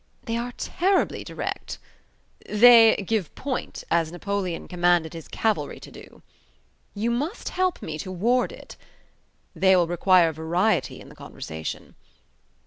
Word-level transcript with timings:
"They 0.23 0.35
are 0.35 0.53
terribly 0.57 1.23
direct." 1.23 1.77
"They 2.49 2.95
'give 3.05 3.35
point', 3.35 3.83
as 3.91 4.11
Napoleon 4.11 4.67
commanded 4.67 5.13
his 5.13 5.27
cavalry 5.27 5.79
to 5.79 5.91
do." 5.91 6.23
"You 6.95 7.11
must 7.11 7.49
help 7.49 7.83
me 7.83 7.99
to 7.99 8.11
ward 8.11 8.51
it." 8.51 8.77
"They 9.55 9.75
will 9.75 9.85
require 9.85 10.31
variety 10.33 10.99
in 10.99 11.09
the 11.09 11.15
conversation." 11.15 11.93